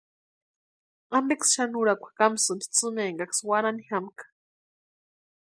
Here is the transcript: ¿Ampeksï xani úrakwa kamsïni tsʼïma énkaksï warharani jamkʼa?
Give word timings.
¿Ampeksï 1.17 1.51
xani 1.55 1.75
úrakwa 1.81 2.09
kamsïni 2.19 2.65
tsʼïma 2.73 3.03
énkaksï 3.09 3.45
warharani 3.49 3.87
jamkʼa? 3.89 4.25